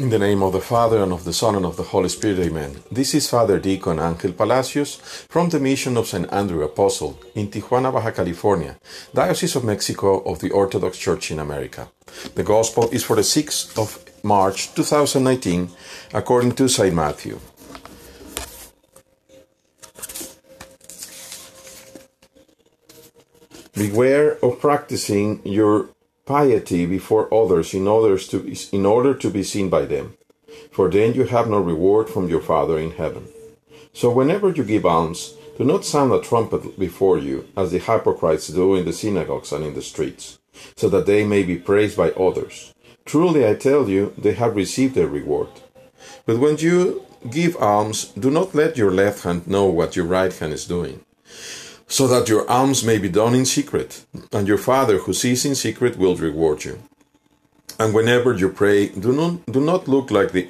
[0.00, 2.40] In the name of the Father, and of the Son, and of the Holy Spirit,
[2.40, 2.82] amen.
[2.90, 4.96] This is Father Deacon Angel Palacios
[5.28, 6.32] from the Mission of St.
[6.32, 8.76] Andrew Apostle in Tijuana, Baja California,
[9.14, 11.88] Diocese of Mexico of the Orthodox Church in America.
[12.34, 15.70] The Gospel is for the 6th of March 2019,
[16.12, 16.92] according to St.
[16.92, 17.38] Matthew.
[23.76, 25.93] Beware of practicing your
[26.26, 30.16] piety before others in, others to, in order to be seen by them,
[30.70, 33.28] for then you have no reward from your Father in heaven.
[33.92, 38.48] So whenever you give alms, do not sound a trumpet before you, as the hypocrites
[38.48, 40.38] do in the synagogues and in the streets,
[40.76, 42.74] so that they may be praised by others.
[43.04, 45.48] Truly I tell you, they have received their reward.
[46.26, 50.32] But when you give alms, do not let your left hand know what your right
[50.32, 51.04] hand is doing
[51.86, 55.54] so that your alms may be done in secret, and your Father who sees in
[55.54, 56.78] secret will reward you.
[57.78, 60.48] And whenever you pray, do not, do not look like the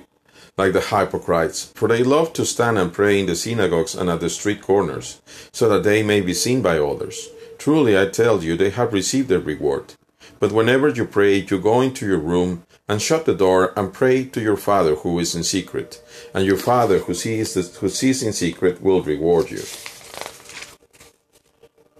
[0.57, 4.21] like the hypocrites, for they love to stand and pray in the synagogues and at
[4.21, 5.21] the street corners,
[5.53, 7.29] so that they may be seen by others.
[7.59, 9.95] Truly I tell you, they have received their reward.
[10.39, 14.27] But whenever you pray, you go into your room and shut the door and pray
[14.27, 16.01] to your Father who is in secret,
[16.33, 19.63] and your Father who sees, the, who sees in secret will reward you.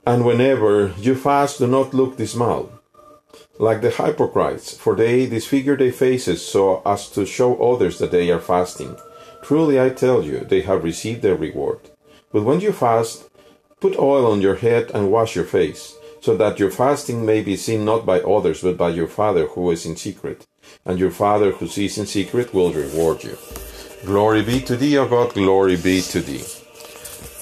[0.07, 2.71] And whenever you fast, do not look dismal,
[3.59, 8.31] like the hypocrites, for they disfigure their faces so as to show others that they
[8.31, 8.97] are fasting.
[9.43, 11.81] Truly I tell you, they have received their reward.
[12.33, 13.31] But when you fast,
[13.81, 17.57] put oil on your head and wash your face, so that your fasting may be
[17.57, 20.47] seen not by others, but by your Father who is in secret.
[20.85, 23.39] And your Father who sees in secret will reward you.
[24.05, 26.45] Glory be to thee, O God, glory be to thee.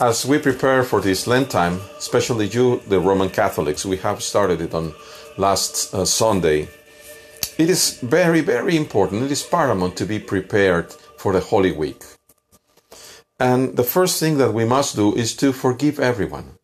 [0.01, 4.61] As we prepare for this Lent time, especially you, the Roman Catholics, we have started
[4.61, 4.95] it on
[5.37, 6.69] last uh, Sunday.
[7.59, 9.23] It is very, very important.
[9.23, 12.03] It is paramount to be prepared for the Holy Week.
[13.39, 16.59] And the first thing that we must do is to forgive everyone.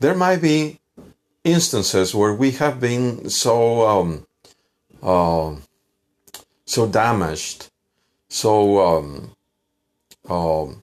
[0.00, 0.80] There might be
[1.44, 4.26] instances where we have been so um,
[5.02, 5.56] uh,
[6.64, 7.70] so damaged,
[8.28, 9.36] so um,
[10.28, 10.82] um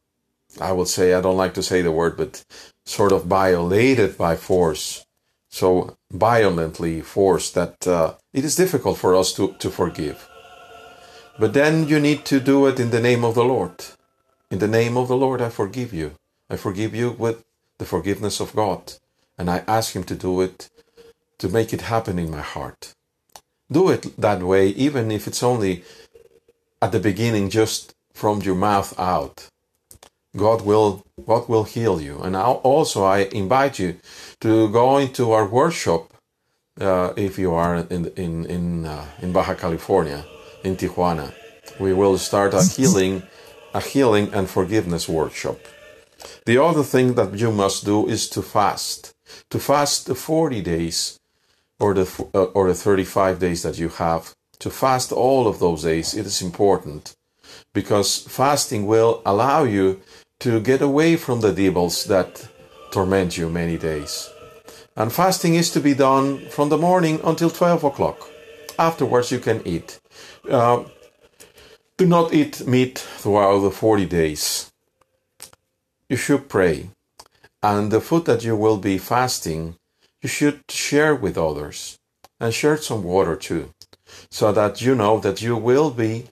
[0.62, 2.44] I would say, I don't like to say the word, but
[2.86, 5.06] sort of violated by force,
[5.50, 10.28] so violently forced that uh, it is difficult for us to, to forgive.
[11.40, 13.86] But then you need to do it in the name of the Lord.
[14.50, 16.16] In the name of the Lord, I forgive you.
[16.50, 17.44] I forgive you with
[17.78, 18.94] the forgiveness of God.
[19.38, 20.70] And I ask Him to do it,
[21.38, 22.96] to make it happen in my heart.
[23.72, 25.84] Do it that way, even if it's only
[26.82, 29.50] at the beginning, just from your mouth out.
[30.38, 32.22] God will God will heal you.
[32.22, 33.96] And also I invite you
[34.40, 36.14] to go into our workshop
[36.80, 40.24] uh, if you are in in in uh, in Baja California,
[40.64, 41.34] in Tijuana.
[41.80, 43.24] We will start a healing
[43.74, 45.60] a healing and forgiveness workshop.
[46.46, 49.14] The other thing that you must do is to fast.
[49.50, 51.20] To fast the 40 days
[51.80, 54.34] or the uh, or the 35 days that you have.
[54.60, 57.16] To fast all of those days, it is important
[57.74, 60.02] because fasting will allow you
[60.40, 62.48] to get away from the devils that
[62.92, 64.30] torment you many days.
[64.96, 68.30] And fasting is to be done from the morning until 12 o'clock.
[68.80, 70.00] Afterwards, you can eat.
[70.50, 70.84] Uh,
[71.98, 74.72] do not eat meat throughout the 40 days.
[76.10, 76.90] You should pray.
[77.64, 79.76] And the food that you will be fasting,
[80.22, 81.98] you should share with others.
[82.40, 83.74] And share some water too.
[84.30, 86.28] So that you know that you will be,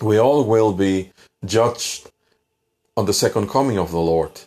[0.00, 1.12] we all will be
[1.44, 2.10] judged
[2.96, 4.40] on the second coming of the Lord.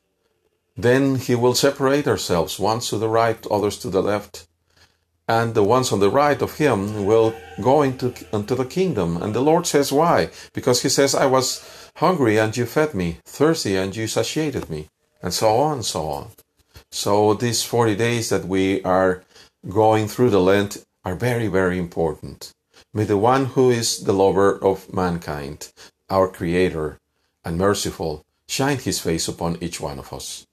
[0.76, 4.48] Then he will separate ourselves, ones to the right, others to the left.
[5.28, 9.18] And the ones on the right of him will go into, into the kingdom.
[9.22, 10.30] And the Lord says, Why?
[10.54, 14.90] Because he says, I was hungry and you fed me, thirsty and you satiated me,
[15.22, 16.30] and so on and so on.
[16.90, 19.24] So these 40 days that we are
[19.68, 22.54] going through the Lent are very, very important.
[22.94, 25.72] May the one who is the lover of mankind,
[26.10, 27.00] our Creator,
[27.46, 30.48] and merciful, shine his face upon each one of us.